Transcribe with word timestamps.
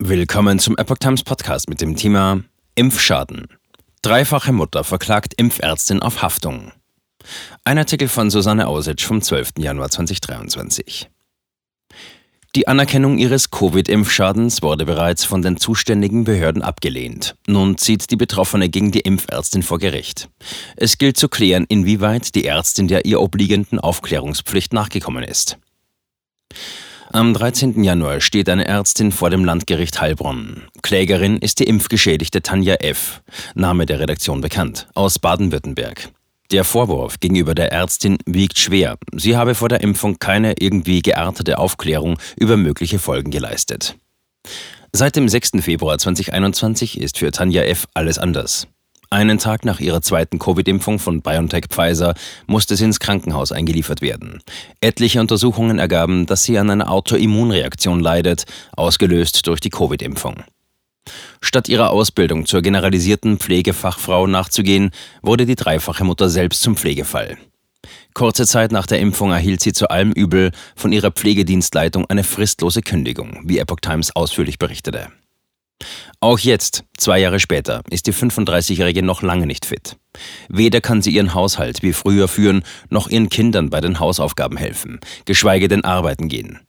Willkommen 0.00 0.60
zum 0.60 0.76
Epoch 0.76 0.98
Times 0.98 1.24
Podcast 1.24 1.68
mit 1.68 1.80
dem 1.80 1.96
Thema 1.96 2.44
Impfschaden. 2.76 3.48
Dreifache 4.00 4.52
Mutter 4.52 4.84
verklagt 4.84 5.34
Impfärztin 5.34 6.02
auf 6.02 6.22
Haftung. 6.22 6.70
Ein 7.64 7.78
Artikel 7.78 8.06
von 8.06 8.30
Susanne 8.30 8.68
Ausitsch 8.68 9.04
vom 9.04 9.20
12. 9.20 9.54
Januar 9.58 9.90
2023. 9.90 11.10
Die 12.54 12.68
Anerkennung 12.68 13.18
ihres 13.18 13.50
Covid-Impfschadens 13.50 14.62
wurde 14.62 14.86
bereits 14.86 15.24
von 15.24 15.42
den 15.42 15.56
zuständigen 15.56 16.22
Behörden 16.22 16.62
abgelehnt. 16.62 17.34
Nun 17.48 17.76
zieht 17.76 18.12
die 18.12 18.16
Betroffene 18.16 18.68
gegen 18.68 18.92
die 18.92 19.00
Impfärztin 19.00 19.64
vor 19.64 19.80
Gericht. 19.80 20.28
Es 20.76 20.98
gilt 20.98 21.16
zu 21.16 21.28
klären, 21.28 21.66
inwieweit 21.68 22.36
die 22.36 22.46
Ärztin 22.46 22.86
der 22.86 23.04
ihr 23.04 23.20
obliegenden 23.20 23.80
Aufklärungspflicht 23.80 24.72
nachgekommen 24.72 25.24
ist. 25.24 25.58
Am 27.10 27.32
13. 27.32 27.82
Januar 27.82 28.20
steht 28.20 28.50
eine 28.50 28.66
Ärztin 28.66 29.12
vor 29.12 29.30
dem 29.30 29.42
Landgericht 29.42 29.98
Heilbronn. 29.98 30.64
Klägerin 30.82 31.38
ist 31.38 31.58
die 31.58 31.64
Impfgeschädigte 31.64 32.42
Tanja 32.42 32.74
F., 32.74 33.22
Name 33.54 33.86
der 33.86 33.98
Redaktion 33.98 34.42
bekannt, 34.42 34.88
aus 34.94 35.18
Baden-Württemberg. 35.18 36.10
Der 36.50 36.64
Vorwurf 36.64 37.18
gegenüber 37.18 37.54
der 37.54 37.72
Ärztin 37.72 38.18
wiegt 38.26 38.58
schwer. 38.58 38.98
Sie 39.14 39.38
habe 39.38 39.54
vor 39.54 39.70
der 39.70 39.80
Impfung 39.80 40.18
keine 40.18 40.56
irgendwie 40.58 41.00
geartete 41.00 41.58
Aufklärung 41.58 42.18
über 42.36 42.58
mögliche 42.58 42.98
Folgen 42.98 43.30
geleistet. 43.30 43.96
Seit 44.92 45.16
dem 45.16 45.30
6. 45.30 45.52
Februar 45.60 45.96
2021 45.96 47.00
ist 47.00 47.16
für 47.16 47.32
Tanja 47.32 47.62
F. 47.62 47.86
alles 47.94 48.18
anders. 48.18 48.68
Einen 49.10 49.38
Tag 49.38 49.64
nach 49.64 49.80
ihrer 49.80 50.02
zweiten 50.02 50.38
Covid-Impfung 50.38 50.98
von 50.98 51.22
BioNTech 51.22 51.66
Pfizer 51.70 52.14
musste 52.46 52.76
sie 52.76 52.84
ins 52.84 53.00
Krankenhaus 53.00 53.52
eingeliefert 53.52 54.02
werden. 54.02 54.42
Etliche 54.82 55.20
Untersuchungen 55.20 55.78
ergaben, 55.78 56.26
dass 56.26 56.44
sie 56.44 56.58
an 56.58 56.68
einer 56.68 56.90
Autoimmunreaktion 56.90 58.00
leidet, 58.00 58.44
ausgelöst 58.76 59.46
durch 59.46 59.60
die 59.60 59.70
Covid-Impfung. 59.70 60.42
Statt 61.40 61.70
ihrer 61.70 61.90
Ausbildung 61.90 62.44
zur 62.44 62.60
generalisierten 62.60 63.38
Pflegefachfrau 63.38 64.26
nachzugehen, 64.26 64.90
wurde 65.22 65.46
die 65.46 65.54
dreifache 65.54 66.04
Mutter 66.04 66.28
selbst 66.28 66.60
zum 66.60 66.76
Pflegefall. 66.76 67.38
Kurze 68.12 68.46
Zeit 68.46 68.72
nach 68.72 68.86
der 68.86 68.98
Impfung 68.98 69.30
erhielt 69.30 69.62
sie 69.62 69.72
zu 69.72 69.88
allem 69.88 70.12
Übel 70.12 70.50
von 70.76 70.92
ihrer 70.92 71.12
Pflegedienstleitung 71.12 72.04
eine 72.10 72.24
fristlose 72.24 72.82
Kündigung, 72.82 73.40
wie 73.44 73.58
Epoch 73.58 73.80
Times 73.80 74.14
ausführlich 74.14 74.58
berichtete. 74.58 75.08
Auch 76.20 76.38
jetzt, 76.38 76.84
zwei 76.96 77.20
Jahre 77.20 77.38
später, 77.38 77.82
ist 77.90 78.06
die 78.06 78.12
35-Jährige 78.12 79.02
noch 79.02 79.22
lange 79.22 79.46
nicht 79.46 79.66
fit. 79.66 79.96
Weder 80.48 80.80
kann 80.80 81.02
sie 81.02 81.10
ihren 81.10 81.34
Haushalt 81.34 81.82
wie 81.82 81.92
früher 81.92 82.26
führen, 82.26 82.64
noch 82.90 83.08
ihren 83.08 83.28
Kindern 83.28 83.70
bei 83.70 83.80
den 83.80 84.00
Hausaufgaben 84.00 84.56
helfen, 84.56 84.98
geschweige 85.24 85.68
denn 85.68 85.84
arbeiten 85.84 86.28
gehen. 86.28 86.60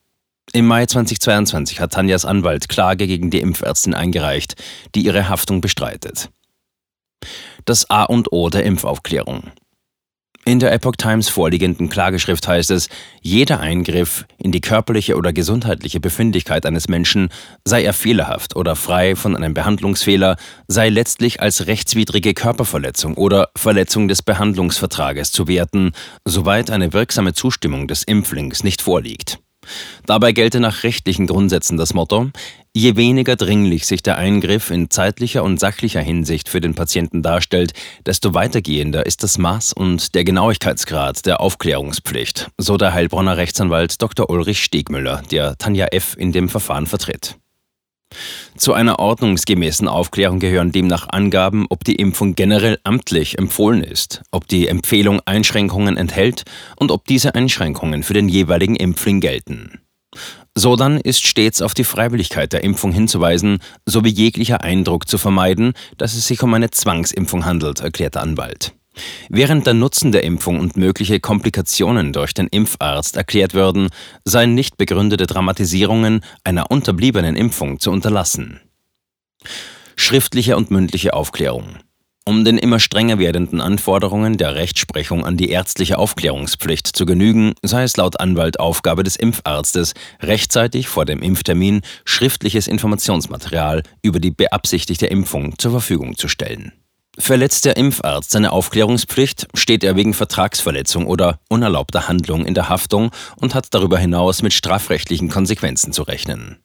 Im 0.52 0.66
Mai 0.66 0.86
2022 0.86 1.80
hat 1.80 1.94
Tanjas 1.94 2.26
Anwalt 2.26 2.70
Klage 2.70 3.06
gegen 3.06 3.30
die 3.30 3.40
Impfärztin 3.40 3.94
eingereicht, 3.94 4.56
die 4.96 5.06
ihre 5.06 5.30
Haftung 5.30 5.62
bestreitet. 5.62 6.30
Das 7.66 7.90
A 7.90 8.04
und 8.04 8.32
O 8.32 8.50
der 8.50 8.64
Impfaufklärung. 8.64 9.52
In 10.46 10.60
der 10.60 10.72
Epoch 10.72 10.96
Times 10.98 11.30
vorliegenden 11.30 11.90
Klageschrift 11.90 12.48
heißt 12.48 12.72
es, 12.72 12.90
jeder 13.22 13.60
Eingriff 13.60 14.26
in 14.38 14.52
die 14.52 14.62
körperliche 14.62 15.16
oder 15.16 15.34
gesundheitliche 15.34 16.00
Befindlichkeit 16.00 16.66
eines 16.66 16.88
Menschen, 16.88 17.30
sei 17.66 17.84
er 17.84 17.94
fehlerhaft 17.94 18.56
oder 18.56 18.76
frei 18.76 19.16
von 19.16 19.36
einem 19.36 19.54
Behandlungsfehler, 19.54 20.38
sei 20.68 20.90
letztlich 20.90 21.42
als 21.42 21.68
rechtswidrige 21.68 22.34
Körperverletzung 22.34 23.16
oder 23.16 23.50
Verletzung 23.56 24.08
des 24.08 24.24
Behandlungsvertrages 24.24 25.32
zu 25.32 25.48
werten, 25.48 25.92
soweit 26.26 26.72
eine 26.72 26.94
wirksame 26.94 27.34
Zustimmung 27.34 27.88
des 27.88 28.04
Impflings 28.04 28.64
nicht 28.64 28.82
vorliegt. 28.82 29.40
Dabei 30.06 30.32
gelte 30.32 30.60
nach 30.60 30.84
rechtlichen 30.84 31.28
Grundsätzen 31.28 31.78
das 31.78 31.94
Motto, 31.94 32.32
je 32.80 32.96
weniger 32.96 33.36
dringlich 33.36 33.86
sich 33.86 34.02
der 34.02 34.18
Eingriff 34.18 34.72
in 34.72 34.90
zeitlicher 34.90 35.44
und 35.44 35.60
sachlicher 35.60 36.00
Hinsicht 36.00 36.48
für 36.48 36.62
den 36.62 36.76
Patienten 36.76 37.22
darstellt, 37.22 37.74
desto 38.06 38.34
weitergehender 38.34 39.06
ist 39.06 39.22
das 39.22 39.38
Maß 39.38 39.74
und 39.74 40.16
der 40.16 40.24
Genauigkeitsgrad 40.24 41.26
der 41.26 41.42
Aufklärungspflicht, 41.42 42.50
so 42.58 42.78
der 42.78 42.94
Heilbronner 42.94 43.36
Rechtsanwalt 43.36 44.02
Dr. 44.02 44.30
Ulrich 44.30 44.64
Stegmüller, 44.64 45.22
der 45.30 45.58
Tanja 45.58 45.88
F. 45.88 46.16
in 46.18 46.32
dem 46.32 46.48
Verfahren 46.48 46.88
vertritt. 46.88 47.36
Zu 48.56 48.74
einer 48.74 48.98
ordnungsgemäßen 48.98 49.88
Aufklärung 49.88 50.40
gehören 50.40 50.72
demnach 50.72 51.10
Angaben, 51.10 51.68
ob 51.70 51.84
die 51.84 51.96
Impfung 51.96 52.34
generell 52.34 52.80
amtlich 52.84 53.38
empfohlen 53.38 53.84
ist, 53.84 54.24
ob 54.32 54.48
die 54.48 54.68
Empfehlung 54.68 55.20
Einschränkungen 55.26 55.98
enthält 55.98 56.44
und 56.78 56.92
ob 56.92 57.06
diese 57.06 57.36
Einschränkungen 57.36 58.04
für 58.04 58.14
den 58.14 58.30
jeweiligen 58.30 58.78
Impfling 58.78 59.20
gelten. 59.20 59.82
So 60.56 60.76
dann 60.76 61.00
ist 61.00 61.26
stets 61.26 61.62
auf 61.62 61.74
die 61.74 61.84
Freiwilligkeit 61.84 62.52
der 62.52 62.64
Impfung 62.64 62.92
hinzuweisen, 62.92 63.60
sowie 63.86 64.10
jeglicher 64.10 64.62
Eindruck 64.62 65.08
zu 65.08 65.18
vermeiden, 65.18 65.74
dass 65.98 66.16
es 66.16 66.28
sich 66.28 66.42
um 66.44 66.54
eine 66.54 66.72
Zwangsimpfung 66.72 67.46
handelt, 67.46 67.80
erklärt 67.80 68.16
der 68.16 68.24
Anwalt. 68.24 68.74
Während 69.30 69.66
der 69.66 69.74
Nutzen 69.74 70.12
der 70.12 70.24
Impfung 70.24 70.60
und 70.60 70.76
mögliche 70.76 71.20
Komplikationen 71.20 72.12
durch 72.12 72.34
den 72.34 72.48
Impfarzt 72.48 73.16
erklärt 73.16 73.54
würden, 73.54 73.90
seien 74.26 74.56
nicht 74.56 74.78
begründete 74.78 75.28
Dramatisierungen 75.28 76.22
einer 76.44 76.72
unterbliebenen 76.72 77.36
Impfung 77.36 77.80
zu 77.80 77.92
unterlassen. 77.92 78.60
Schriftliche 79.96 80.58
und 80.58 80.72
mündliche 80.72 81.14
Aufklärung. 81.14 81.78
Um 82.30 82.46
den 82.46 82.60
immer 82.60 82.80
strenger 82.80 83.18
werdenden 83.18 83.60
Anforderungen 83.60 84.38
der 84.38 84.54
Rechtsprechung 84.54 85.26
an 85.26 85.36
die 85.36 85.50
ärztliche 85.50 85.98
Aufklärungspflicht 85.98 86.86
zu 86.86 87.08
genügen, 87.08 87.56
sei 87.64 87.82
es 87.82 87.98
laut 87.98 88.20
Anwalt 88.20 88.60
Aufgabe 88.60 89.02
des 89.02 89.16
Impfarztes, 89.16 89.96
rechtzeitig 90.22 90.90
vor 90.90 91.06
dem 91.06 91.24
Impftermin 91.24 91.82
schriftliches 92.06 92.68
Informationsmaterial 92.68 93.82
über 94.04 94.20
die 94.20 94.30
beabsichtigte 94.30 95.08
Impfung 95.08 95.58
zur 95.58 95.72
Verfügung 95.72 96.18
zu 96.18 96.28
stellen. 96.28 96.72
Verletzt 97.18 97.66
der 97.66 97.78
Impfarzt 97.78 98.30
seine 98.30 98.52
Aufklärungspflicht, 98.52 99.48
steht 99.56 99.84
er 99.84 99.96
wegen 99.96 100.14
Vertragsverletzung 100.14 101.08
oder 101.08 101.40
unerlaubter 101.50 102.08
Handlung 102.08 102.46
in 102.46 102.54
der 102.54 102.70
Haftung 102.70 103.10
und 103.38 103.56
hat 103.56 103.74
darüber 103.74 103.98
hinaus 103.98 104.44
mit 104.44 104.54
strafrechtlichen 104.54 105.30
Konsequenzen 105.30 105.94
zu 105.94 106.04
rechnen. 106.04 106.60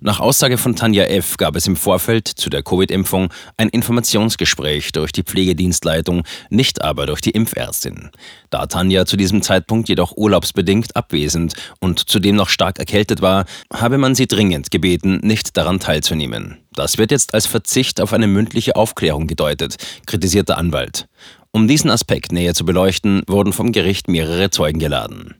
Nach 0.00 0.20
Aussage 0.20 0.58
von 0.58 0.76
Tanja 0.76 1.04
F. 1.04 1.36
gab 1.36 1.56
es 1.56 1.66
im 1.66 1.76
Vorfeld 1.76 2.28
zu 2.28 2.50
der 2.50 2.62
Covid-Impfung 2.62 3.32
ein 3.56 3.68
Informationsgespräch 3.68 4.92
durch 4.92 5.12
die 5.12 5.22
Pflegedienstleitung, 5.22 6.24
nicht 6.48 6.82
aber 6.82 7.06
durch 7.06 7.20
die 7.20 7.30
Impfärztin. 7.30 8.10
Da 8.50 8.66
Tanja 8.66 9.06
zu 9.06 9.16
diesem 9.16 9.42
Zeitpunkt 9.42 9.88
jedoch 9.88 10.16
urlaubsbedingt 10.16 10.96
abwesend 10.96 11.54
und 11.80 12.08
zudem 12.08 12.36
noch 12.36 12.48
stark 12.48 12.78
erkältet 12.78 13.22
war, 13.22 13.44
habe 13.72 13.98
man 13.98 14.14
sie 14.14 14.26
dringend 14.26 14.70
gebeten, 14.70 15.20
nicht 15.22 15.56
daran 15.56 15.80
teilzunehmen. 15.80 16.58
Das 16.72 16.98
wird 16.98 17.10
jetzt 17.10 17.34
als 17.34 17.46
Verzicht 17.46 18.00
auf 18.00 18.12
eine 18.12 18.26
mündliche 18.26 18.76
Aufklärung 18.76 19.26
gedeutet, 19.26 19.76
kritisiert 20.06 20.48
der 20.48 20.58
Anwalt. 20.58 21.08
Um 21.52 21.66
diesen 21.66 21.90
Aspekt 21.90 22.32
näher 22.32 22.54
zu 22.54 22.64
beleuchten, 22.64 23.22
wurden 23.26 23.52
vom 23.52 23.72
Gericht 23.72 24.08
mehrere 24.08 24.50
Zeugen 24.50 24.78
geladen. 24.78 25.34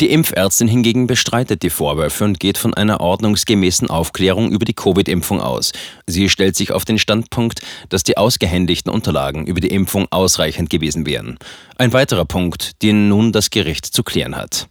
Die 0.00 0.10
Impfärztin 0.10 0.68
hingegen 0.68 1.06
bestreitet 1.06 1.62
die 1.62 1.70
Vorwürfe 1.70 2.24
und 2.24 2.38
geht 2.38 2.58
von 2.58 2.74
einer 2.74 3.00
ordnungsgemäßen 3.00 3.88
Aufklärung 3.88 4.50
über 4.50 4.66
die 4.66 4.74
Covid-Impfung 4.74 5.40
aus. 5.40 5.72
Sie 6.06 6.28
stellt 6.28 6.54
sich 6.54 6.72
auf 6.72 6.84
den 6.84 6.98
Standpunkt, 6.98 7.60
dass 7.88 8.02
die 8.02 8.18
ausgehändigten 8.18 8.92
Unterlagen 8.92 9.46
über 9.46 9.60
die 9.60 9.70
Impfung 9.70 10.06
ausreichend 10.10 10.68
gewesen 10.68 11.06
wären. 11.06 11.38
Ein 11.78 11.94
weiterer 11.94 12.26
Punkt, 12.26 12.82
den 12.82 13.08
nun 13.08 13.32
das 13.32 13.48
Gericht 13.48 13.86
zu 13.86 14.02
klären 14.02 14.36
hat. 14.36 14.68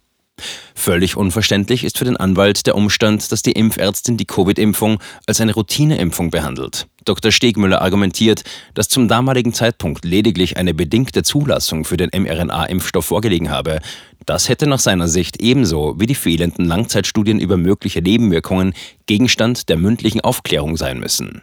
Völlig 0.74 1.16
unverständlich 1.16 1.82
ist 1.82 1.96
für 1.98 2.04
den 2.04 2.18
Anwalt 2.18 2.66
der 2.66 2.76
Umstand, 2.76 3.32
dass 3.32 3.42
die 3.42 3.52
Impfärztin 3.52 4.18
die 4.18 4.26
Covid-Impfung 4.26 5.00
als 5.26 5.40
eine 5.40 5.54
Routineimpfung 5.54 6.30
behandelt. 6.30 6.86
Dr. 7.06 7.32
Stegmüller 7.32 7.80
argumentiert, 7.80 8.44
dass 8.74 8.88
zum 8.88 9.08
damaligen 9.08 9.54
Zeitpunkt 9.54 10.04
lediglich 10.04 10.56
eine 10.58 10.74
bedingte 10.74 11.22
Zulassung 11.22 11.84
für 11.84 11.96
den 11.96 12.10
mRNA-Impfstoff 12.10 13.06
vorgelegen 13.06 13.50
habe. 13.50 13.80
Das 14.26 14.48
hätte 14.48 14.66
nach 14.66 14.80
seiner 14.80 15.06
Sicht 15.06 15.40
ebenso 15.40 15.98
wie 15.98 16.06
die 16.06 16.16
fehlenden 16.16 16.64
Langzeitstudien 16.64 17.38
über 17.38 17.56
mögliche 17.56 18.02
Nebenwirkungen 18.02 18.74
Gegenstand 19.06 19.68
der 19.68 19.76
mündlichen 19.76 20.20
Aufklärung 20.20 20.76
sein 20.76 20.98
müssen. 20.98 21.42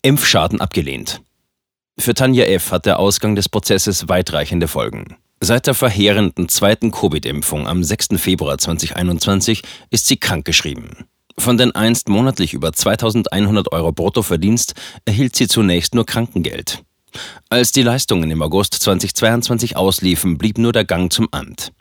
Impfschaden 0.00 0.60
abgelehnt. 0.60 1.20
Für 1.98 2.14
Tanja 2.14 2.46
F. 2.46 2.72
hat 2.72 2.86
der 2.86 2.98
Ausgang 2.98 3.36
des 3.36 3.50
Prozesses 3.50 4.08
weitreichende 4.08 4.66
Folgen. 4.66 5.16
Seit 5.40 5.66
der 5.66 5.74
verheerenden 5.74 6.48
zweiten 6.48 6.90
Covid-Impfung 6.90 7.66
am 7.66 7.84
6. 7.84 8.08
Februar 8.16 8.56
2021 8.56 9.62
ist 9.90 10.06
sie 10.06 10.16
krankgeschrieben. 10.16 11.04
Von 11.36 11.58
den 11.58 11.74
einst 11.74 12.08
monatlich 12.08 12.54
über 12.54 12.72
2100 12.72 13.72
Euro 13.72 13.92
Bruttoverdienst 13.92 14.74
erhielt 15.04 15.36
sie 15.36 15.48
zunächst 15.48 15.94
nur 15.94 16.06
Krankengeld. 16.06 16.82
Als 17.48 17.72
die 17.72 17.82
Leistungen 17.82 18.30
im 18.30 18.42
August 18.42 18.74
2022 18.74 19.76
ausliefen, 19.76 20.38
blieb 20.38 20.58
nur 20.58 20.72
der 20.72 20.84
Gang 20.84 21.12
zum 21.12 21.28
Amt. 21.30 21.72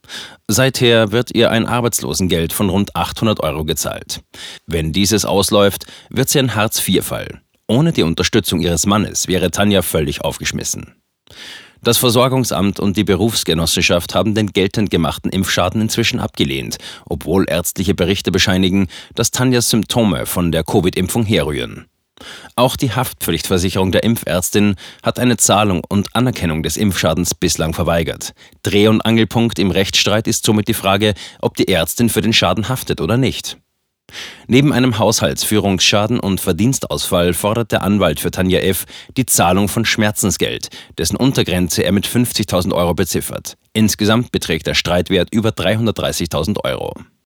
Seither 0.48 1.12
wird 1.12 1.34
ihr 1.34 1.52
ein 1.52 1.66
Arbeitslosengeld 1.66 2.54
von 2.54 2.70
rund 2.70 2.96
800 2.96 3.40
Euro 3.42 3.64
gezahlt. 3.66 4.22
Wenn 4.68 4.92
dieses 4.92 5.26
ausläuft, 5.26 5.86
wird 6.10 6.30
sie 6.30 6.40
ein 6.40 6.56
Hartz-IV-Fall. 6.56 7.42
Ohne 7.68 7.94
die 7.94 8.04
Unterstützung 8.04 8.60
ihres 8.60 8.86
Mannes 8.86 9.28
wäre 9.28 9.52
Tanja 9.52 9.82
völlig 9.82 10.22
aufgeschmissen. 10.22 10.96
Das 11.84 11.98
Versorgungsamt 11.98 12.80
und 12.80 12.96
die 12.96 13.04
Berufsgenossenschaft 13.04 14.14
haben 14.14 14.36
den 14.36 14.54
geltend 14.54 14.92
gemachten 14.92 15.32
Impfschaden 15.32 15.82
inzwischen 15.82 16.20
abgelehnt, 16.20 16.78
obwohl 17.06 17.50
ärztliche 17.50 17.96
Berichte 17.96 18.32
bescheinigen, 18.32 18.88
dass 19.16 19.32
Tanjas 19.32 19.72
Symptome 19.72 20.28
von 20.28 20.52
der 20.52 20.64
Covid-Impfung 20.64 21.26
herrühren. 21.26 21.88
Auch 22.56 22.76
die 22.76 22.92
Haftpflichtversicherung 22.92 23.92
der 23.92 24.04
Impfärztin 24.04 24.76
hat 25.04 25.20
eine 25.20 25.38
Zahlung 25.38 25.84
und 25.88 26.16
Anerkennung 26.16 26.64
des 26.64 26.78
Impfschadens 26.78 27.36
bislang 27.36 27.74
verweigert. 27.74 28.34
Dreh- 28.64 28.88
und 28.88 29.02
Angelpunkt 29.02 29.60
im 29.60 29.72
Rechtsstreit 29.72 30.28
ist 30.28 30.46
somit 30.46 30.68
die 30.68 30.74
Frage, 30.74 31.14
ob 31.42 31.56
die 31.56 31.68
Ärztin 31.68 32.10
für 32.10 32.22
den 32.22 32.34
Schaden 32.34 32.70
haftet 32.70 33.02
oder 33.02 33.18
nicht. 33.18 33.58
Neben 34.48 34.74
einem 34.74 35.00
Haushaltsführungsschaden 35.00 36.20
und 36.20 36.42
Verdienstausfall 36.42 37.34
fordert 37.34 37.72
der 37.72 37.84
Anwalt 37.84 38.20
für 38.20 38.32
Tanja 38.32 38.60
F. 38.60 38.86
die 39.18 39.26
Zahlung 39.26 39.68
von 39.68 39.86
Schmerzensgeld, 39.86 40.70
dessen 40.98 41.16
Untergrenze 41.16 41.84
er 41.84 41.92
mit 41.92 42.08
50.000 42.08 42.74
Euro 42.74 42.94
beziffert. 42.94 43.56
Insgesamt 43.74 44.32
beträgt 44.32 44.68
der 44.68 44.74
Streitwert 44.74 45.34
über 45.34 45.50
330.000 45.50 46.64
Euro. 46.64 46.94